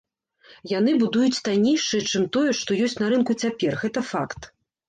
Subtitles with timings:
[0.71, 4.51] Яны будуць таннейшыя, чым тое, што ёсць на рынку цяпер, гэта факт.